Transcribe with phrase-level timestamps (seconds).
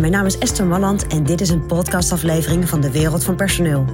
[0.00, 3.84] Mijn naam is Esther Malland en dit is een podcastaflevering van de Wereld van Personeel.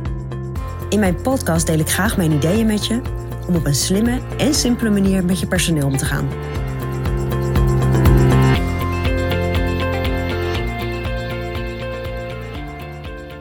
[0.88, 3.00] In mijn podcast deel ik graag mijn ideeën met je
[3.48, 6.28] om op een slimme en simpele manier met je personeel om te gaan.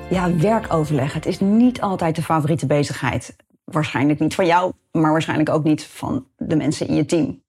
[0.10, 1.14] Ja, werkoverleg.
[1.14, 3.36] Het is niet altijd de favoriete bezigheid.
[3.64, 7.44] Waarschijnlijk niet van jou, maar waarschijnlijk ook niet van de mensen in je team.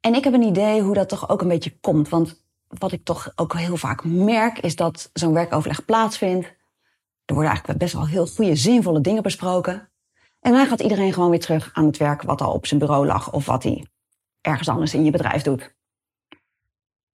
[0.00, 2.08] En ik heb een idee hoe dat toch ook een beetje komt.
[2.08, 6.46] Want wat ik toch ook heel vaak merk, is dat zo'n werkoverleg plaatsvindt.
[7.24, 9.90] Er worden eigenlijk best wel heel goede, zinvolle dingen besproken.
[10.40, 13.06] En dan gaat iedereen gewoon weer terug aan het werk wat al op zijn bureau
[13.06, 13.86] lag of wat hij
[14.40, 15.74] ergens anders in je bedrijf doet.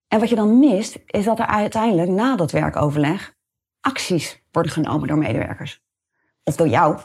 [0.08, 3.34] En wat je dan mist, is dat er uiteindelijk na dat werkoverleg
[3.80, 5.82] acties worden genomen door medewerkers.
[6.42, 7.00] Of door jou.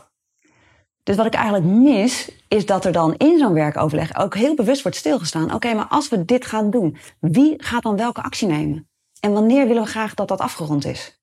[1.07, 4.81] Dus wat ik eigenlijk mis, is dat er dan in zo'n werkoverleg ook heel bewust
[4.81, 5.53] wordt stilgestaan.
[5.53, 8.89] Oké, maar als we dit gaan doen, wie gaat dan welke actie nemen?
[9.19, 11.21] En wanneer willen we graag dat dat afgerond is?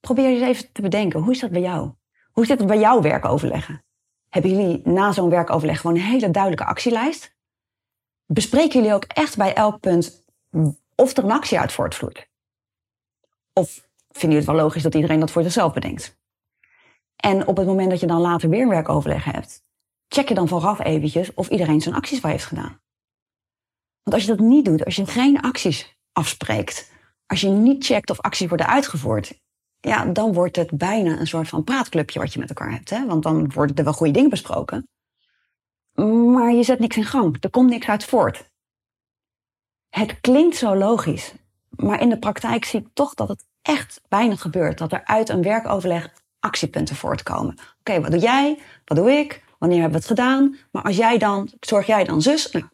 [0.00, 1.92] Probeer eens even te bedenken, hoe is dat bij jou?
[2.32, 3.84] Hoe zit het bij jouw werkoverleggen?
[4.28, 7.36] Hebben jullie na zo'n werkoverleg gewoon een hele duidelijke actielijst?
[8.26, 10.24] Bespreken jullie ook echt bij elk punt
[10.94, 12.28] of er een actie uit voortvloeit?
[13.52, 16.19] Of vinden jullie het wel logisch dat iedereen dat voor zichzelf bedenkt?
[17.20, 19.62] En op het moment dat je dan later weer een werkoverleg hebt,
[20.08, 22.80] check je dan vooraf eventjes of iedereen zijn acties wel heeft gedaan.
[24.02, 26.90] Want als je dat niet doet, als je geen acties afspreekt,
[27.26, 29.40] als je niet checkt of acties worden uitgevoerd,
[29.80, 32.90] ja, dan wordt het bijna een soort van praatclubje wat je met elkaar hebt.
[32.90, 33.06] Hè?
[33.06, 34.88] Want dan worden er wel goede dingen besproken.
[36.32, 37.36] Maar je zet niks in gang.
[37.40, 38.50] Er komt niks uit voort.
[39.88, 41.34] Het klinkt zo logisch.
[41.68, 44.78] Maar in de praktijk zie ik toch dat het echt weinig gebeurt.
[44.78, 47.58] Dat er uit een werkoverleg actiepunten voortkomen.
[47.80, 48.58] Oké, wat doe jij?
[48.84, 49.42] Wat doe ik?
[49.58, 50.56] Wanneer hebben we het gedaan?
[50.70, 52.50] Maar als jij dan, zorg jij dan zus?
[52.50, 52.64] Nou,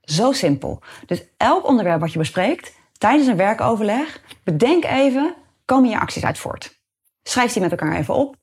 [0.00, 0.82] zo simpel.
[1.06, 5.34] Dus elk onderwerp wat je bespreekt tijdens een werkoverleg, bedenk even,
[5.64, 6.80] komen je acties uit voort?
[7.22, 8.36] Schrijf die met elkaar even op